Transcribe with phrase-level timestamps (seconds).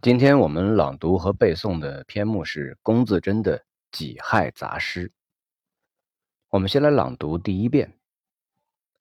[0.00, 3.58] 今天我们朗读和背诵的篇目是龚自珍的
[3.90, 5.08] 《己亥杂诗》。
[6.50, 7.98] 我们先来朗读第一遍：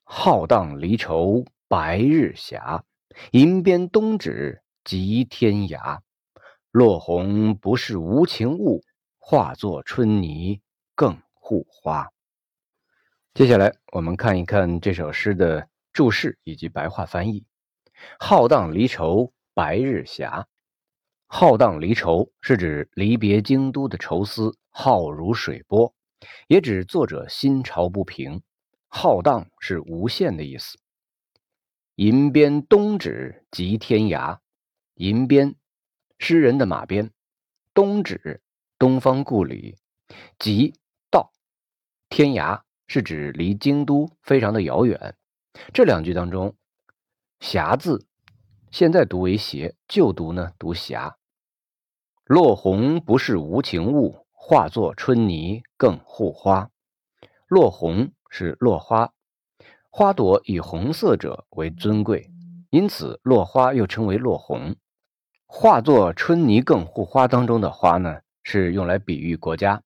[0.04, 2.84] 浩荡离愁白日霞，
[3.30, 6.00] 银鞭东指即天涯。
[6.72, 8.84] 落红不是无情物，
[9.20, 10.62] 化作春泥
[10.96, 12.12] 更护花。
[13.36, 17.46] 接下来我们看一看这首诗的注释以及白话翻译：
[18.18, 20.48] 浩荡离愁白日霞。
[21.28, 25.94] 浩荡离愁是指离别京都的愁思浩如水波，
[26.48, 28.42] 也指作者心潮不平。
[28.88, 30.80] 浩荡是无限的意思。
[31.96, 34.40] 银鞭东指即天涯，
[34.96, 35.56] 银鞭，
[36.18, 37.12] 诗人的马鞭，
[37.74, 38.42] 东指
[38.80, 39.78] 东方故里，
[40.40, 40.74] 即
[41.12, 41.34] 到
[42.08, 45.16] 天涯是指离京都非常的遥远。
[45.74, 46.56] 这两句当中，
[47.42, 48.08] 霞字。
[48.70, 51.18] 现在读为斜，旧读呢读霞。
[52.28, 56.70] 落红不是无情物，化作春泥更护花。
[57.48, 59.14] 落红是落花，
[59.90, 62.30] 花朵以红色者为尊贵，
[62.70, 64.76] 因此落花又称为落红。
[65.46, 69.82] 化作春泥更护花当中的花呢，是用来比喻国家。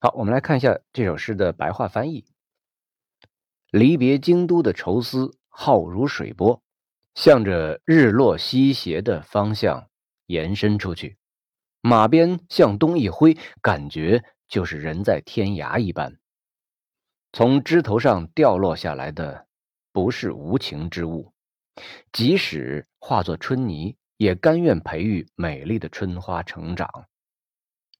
[0.00, 2.24] 好，我们来看一下这首诗的白话翻译：
[3.70, 6.62] 离别京都的愁思浩如水波。
[7.14, 9.86] 向着日落西斜的方向
[10.26, 11.16] 延伸出去，
[11.86, 16.16] 马鞭向东一挥，感觉就是人在天涯一般。
[17.30, 19.46] 从枝头上掉落下来的
[19.92, 21.34] 不是无情之物，
[22.10, 26.88] 即使化作春泥，也甘愿培育美丽的春花成长。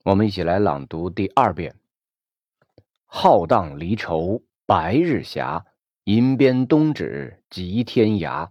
[0.02, 1.76] 我们一起来朗读第二遍：
[3.04, 5.62] 浩荡离愁白日霞，
[6.04, 8.48] 银鞭东指即天涯。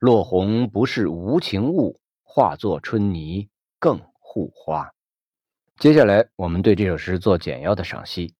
[0.00, 4.00] 落红不是无情物，化作春泥更
[4.34, 4.92] 护花。
[5.78, 8.34] 接下来，我们对这首诗做简要的赏析。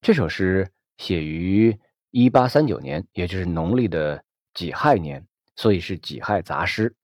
[0.00, 1.78] 这首诗写于
[2.10, 4.24] 一八三九年，也就是农历的
[4.54, 5.22] 己亥年，
[5.54, 6.94] 所以是己亥杂诗。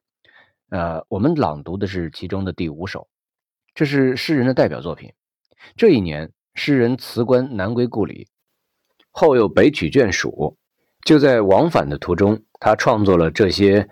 [0.70, 3.06] 呃，我们朗读的是其中的第五首，
[3.74, 5.12] 这是诗人的代表作品。
[5.76, 8.26] 这一年，诗人辞官南归故里，
[9.10, 10.56] 后又北取眷属，
[11.04, 12.42] 就在往返的途中。
[12.58, 13.86] 他创作了这些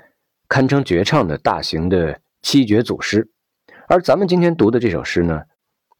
[0.48, 3.30] 堪称绝唱的大型的七绝组诗，
[3.90, 5.42] 而咱们今天读的这首诗呢，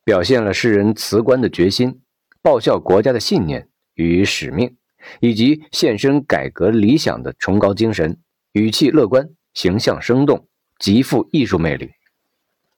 [0.04, 2.02] 表现了诗人辞官的决心、
[2.40, 4.76] 报效国家的信念与使命，
[5.18, 8.16] 以及献身改革理想的崇高精神。
[8.52, 10.46] 语气乐观，形象生动，
[10.78, 11.90] 极富艺术魅力。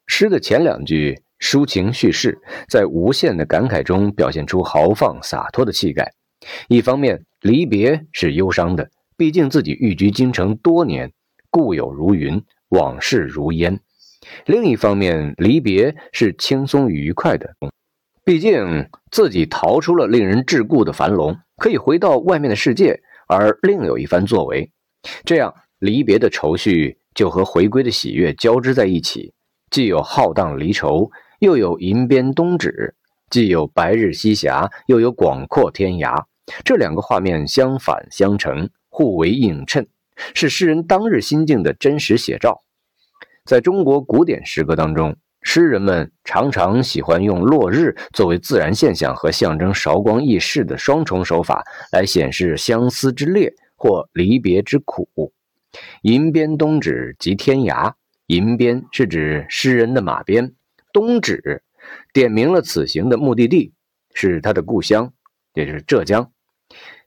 [0.06, 6.14] 诗的前两句抒情叙事，在无限的感慨中表现出豪放洒脱的气概。
[6.68, 8.90] 一方面，离别是忧伤的。
[9.18, 11.12] 毕竟自己寓居京城多年，
[11.50, 13.78] 故友如云，往事如烟。
[14.46, 17.54] 另一方面，离别是轻松愉快的，
[18.24, 24.70] 毕竟自己逃出了令人桎梏的樊笼，可以回到外面的世界，而另有一番作为。
[25.24, 29.34] 这样，离别的愁绪就和回归的喜悦交织在一起，
[29.70, 32.70] 既有浩荡离愁，又有银鞭东指；
[33.30, 36.24] 既有白日西霞，又有广阔天涯。
[36.64, 38.68] 这两个画面相反相成。
[38.94, 39.88] 互为映衬，
[40.34, 42.62] 是诗人当日心境的真实写照。
[43.44, 55.32] 在中国古典诗歌当中，诗人们常常喜欢用落日作为自然现象和象征韶光易逝的双重手法，来显示相思之烈或离别之苦。
[56.02, 57.92] 银鞭东指即天涯，
[58.26, 60.54] 银鞭是指诗人的马鞭，
[60.92, 61.62] 东指
[62.12, 63.72] 点明了此行的目的地
[64.14, 65.12] 是他的故乡，
[65.54, 66.30] 也就是浙江。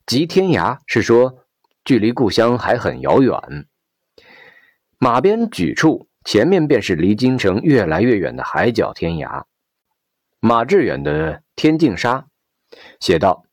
[0.06, 1.40] 即天涯是说。
[1.88, 3.68] 距离故乡还很遥远，
[4.98, 9.44] 马鞭举处，前面便是离京城越来越远的海角天涯。
[10.40, 12.26] 马致远的《天净沙》
[13.00, 13.46] 写道：“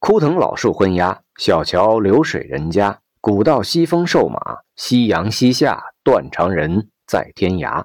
[0.00, 3.00] 枯藤老树昏鸦，小桥流水人家。
[3.20, 4.40] 古道西风瘦马，
[4.76, 7.84] 夕阳西下，断肠人在天涯。”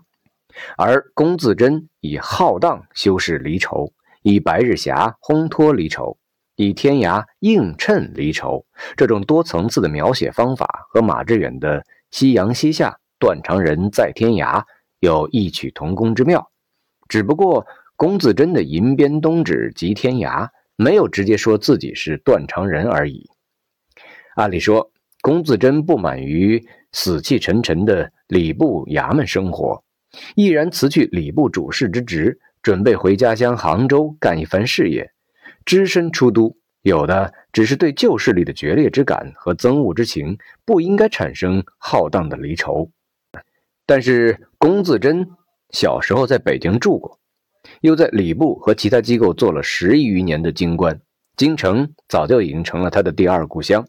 [0.77, 3.91] 而龚自珍以浩荡修饰离愁，
[4.21, 6.17] 以白日霞烘托离愁。
[6.55, 8.65] 以天涯映衬离愁，
[8.95, 14.63] 这种多层次的描写方法和马致远的“夕阳西下，断肠人在天涯”
[14.99, 16.51] 有异曲同工之妙。
[17.07, 17.65] 只不过
[17.95, 23.29] 龚自珍的“银鞭东指即天涯”没有直接说自己是断肠人而已。
[24.35, 24.91] 按理说，
[25.21, 29.81] 龚自珍不满于死气沉沉的礼部衙门生活，
[30.35, 35.09] 毅然辞去礼部主事之职，准备回家乡杭州干一番事业。
[35.63, 42.91] 只身出都，有的只是对旧势力的决裂之感和憎恶之情，不应该产生浩荡的离愁。
[43.85, 45.27] 但是龚自珍
[45.71, 47.19] 小时候在北京住过，
[47.81, 50.99] 又在礼部和其他机构做了十余年的京官，
[51.37, 53.87] 京城早就已经成了他的第二故乡。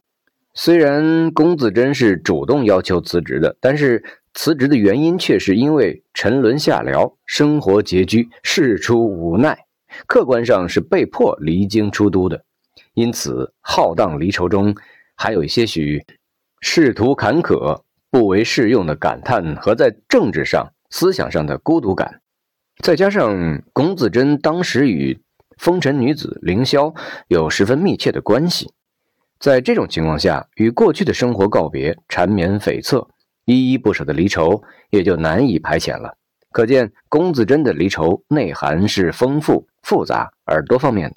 [0.55, 4.03] 虽然龚自珍是主动要求辞职的，但是
[4.33, 9.67] 辞职的原因却是因为沉沦下僚，生活拮据，事出无奈，
[10.07, 12.45] 客观上是被迫离京出都的。
[12.95, 14.75] 因此，浩荡离愁中
[15.15, 16.03] 还有一些许
[16.61, 17.83] 仕途坎坷、
[18.17, 22.23] 不为适用的感叹和在政治上、思想上的孤独感，
[22.83, 25.21] 再加上龚自珍当时与
[25.59, 26.97] 风尘女子凌霄
[27.29, 28.73] 有十分密切的关系，
[29.39, 33.07] 在这种情况下，与过去的生活告别，缠绵悱恻、
[33.45, 36.17] 依依不舍的离愁也就难以排遣了。
[36.51, 41.17] 可见，龚自珍的离愁内涵是丰富、复杂而多方面的。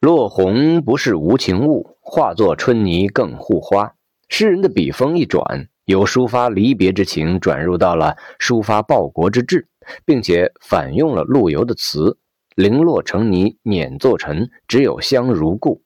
[0.00, 3.96] 落红不是无情物，化作春泥更护花。
[4.30, 9.68] 诗人的笔锋一转，由抒发离别之情转入到了抒发报国之志，
[10.04, 12.18] 并且反用了陆游的词
[12.54, 15.82] ：“零落成泥碾作尘，只有香如故。”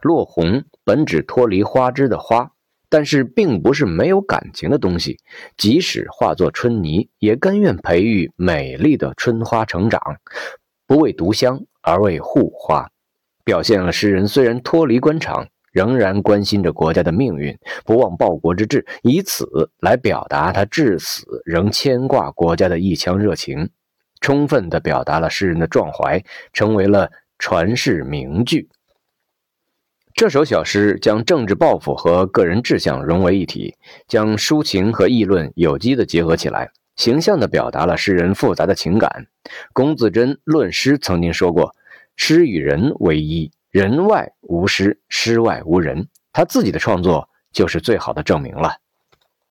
[0.00, 2.52] 落红本指脱离花枝的花，
[2.88, 5.18] 但是并不是没有感情的东西，
[5.56, 10.00] 即使化作春泥，也甘愿培育美丽的春花成长，
[10.86, 12.88] 不为独香，而为护花。
[13.44, 23.70] 表现了诗人虽然脱离官场，仍然关心着国家的命运，不忘报国之志，以此来表达他至死仍牵挂国家的一腔热情，
[24.20, 26.22] 充分地表达了诗人的壮怀，
[26.52, 28.68] 成为了传世名句。
[30.14, 33.74] 这首小诗将政治抱负和个人志向融为一体，
[34.06, 39.26] 将抒情和议论有机地结合起来，形象地表达了诗人复杂的情感。
[39.72, 41.74] 龚自珍论诗曾经说过。
[42.14, 46.06] 诗与人为一，人外无师，师外无人。
[46.30, 48.76] 他自己的创作就是最好的证明了。